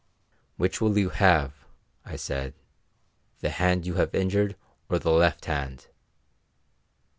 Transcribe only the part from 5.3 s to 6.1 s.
hand?"